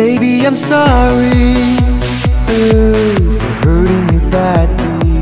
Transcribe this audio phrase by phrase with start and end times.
[0.00, 1.76] Baby, I'm sorry
[2.46, 5.20] for hurting you badly.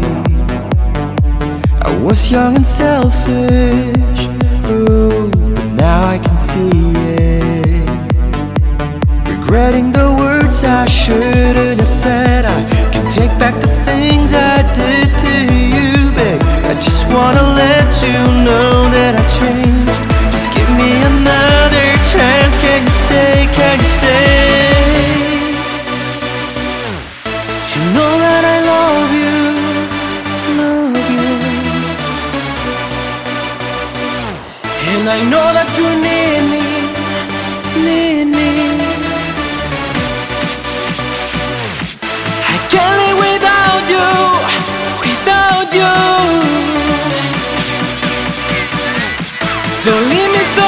[1.82, 4.20] I was young and selfish,
[4.62, 5.34] but
[5.74, 7.88] now I can see it.
[9.28, 12.44] Regretting the words I shouldn't have said.
[12.44, 12.60] I
[12.92, 15.34] can take back the things I did to
[15.74, 16.42] you, babe.
[16.70, 19.47] I just wanna let you know that I changed.
[34.90, 36.62] And I know that you need me,
[37.84, 38.50] need me.
[42.52, 44.08] I can't live without you,
[45.04, 45.94] without you.
[49.84, 50.67] Don't leave me so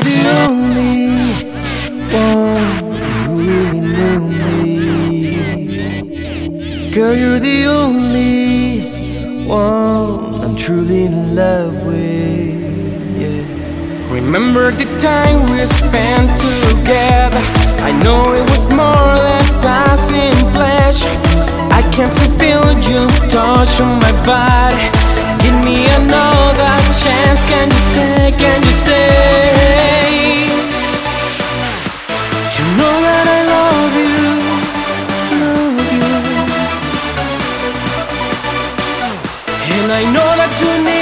[0.00, 1.08] you're the only
[2.12, 2.92] one
[3.24, 5.24] who really knew me.
[6.94, 8.90] Girl, you're the only
[9.46, 13.20] one I'm truly in love with.
[13.20, 13.44] Yeah.
[14.12, 17.42] Remember the time we spent together.
[17.82, 19.99] I know it was more than passing
[39.92, 40.99] I know that you need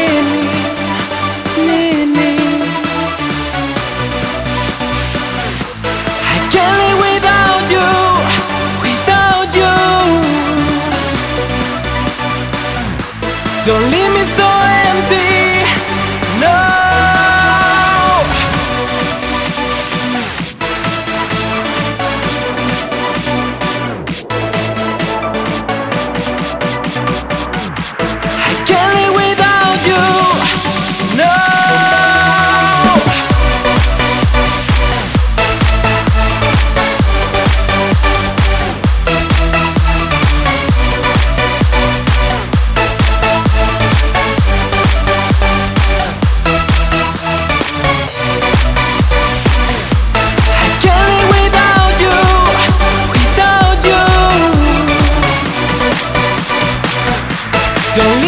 [57.99, 58.28] Don't